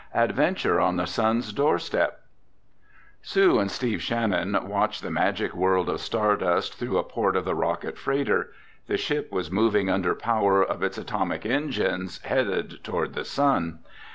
ADVENTURE 0.15 0.79
ON 0.81 0.95
THE 0.95 1.05
SUN'S 1.05 1.53
DOORSTEP 1.53 2.19
Sue 3.21 3.59
and 3.59 3.69
Steve 3.69 4.01
Shannon 4.01 4.57
watched 4.67 5.03
the 5.03 5.11
magic 5.11 5.53
world 5.53 5.89
of 5.89 5.99
stardust 6.01 6.73
through 6.79 6.97
a 6.97 7.03
port 7.03 7.35
of 7.35 7.45
the 7.45 7.53
rocket 7.53 7.99
freighter. 7.99 8.51
The 8.87 8.97
ship 8.97 9.31
was 9.31 9.51
moving 9.51 9.91
under 9.91 10.15
power 10.15 10.63
of 10.63 10.81
its 10.81 10.97
atomic 10.97 11.45
engines, 11.45 12.19
headed 12.23 12.83
toward 12.83 13.13
the 13.13 13.23
sun. 13.25 13.81